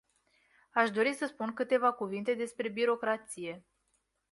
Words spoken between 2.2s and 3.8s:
despre birocrație.